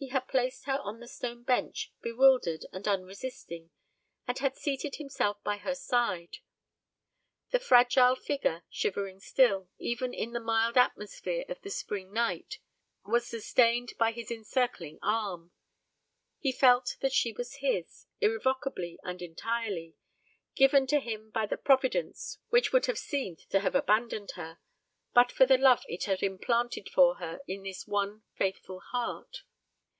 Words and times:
He 0.00 0.10
had 0.10 0.28
placed 0.28 0.66
her 0.66 0.78
on 0.82 1.00
the 1.00 1.08
stone 1.08 1.42
bench, 1.42 1.92
bewildered 2.02 2.64
and 2.72 2.86
unresisting, 2.86 3.70
and 4.28 4.38
had 4.38 4.54
seated 4.56 4.94
himself 4.94 5.42
by 5.42 5.56
her 5.56 5.74
side. 5.74 6.38
The 7.50 7.58
fragile 7.58 8.14
figure, 8.14 8.62
shivering 8.70 9.18
still, 9.18 9.70
even 9.76 10.14
in 10.14 10.30
the 10.34 10.38
mild 10.40 10.76
atmosphere 10.76 11.44
of 11.48 11.60
the 11.62 11.68
spring 11.70 12.12
night, 12.12 12.60
was 13.04 13.26
sustained 13.26 13.94
by 13.98 14.12
his 14.12 14.30
encircling 14.30 15.00
arm. 15.02 15.50
He 16.38 16.52
felt 16.52 16.96
that 17.00 17.12
she 17.12 17.32
was 17.32 17.56
his, 17.56 18.06
irrevocably 18.20 19.00
and 19.02 19.20
entirely 19.20 19.96
given 20.54 20.86
to 20.86 21.00
him 21.00 21.30
by 21.30 21.44
the 21.46 21.58
Providence 21.58 22.38
which 22.50 22.72
would 22.72 22.86
have 22.86 22.98
seemed 22.98 23.40
to 23.50 23.58
have 23.58 23.74
abandoned 23.74 24.30
her, 24.36 24.60
but 25.12 25.32
for 25.32 25.44
the 25.44 25.58
love 25.58 25.82
it 25.88 26.04
had 26.04 26.22
implanted 26.22 26.88
for 26.88 27.16
her 27.16 27.40
in 27.48 27.64
this 27.64 27.88
one 27.88 28.22
faithful 28.36 28.78
heart. 28.92 29.42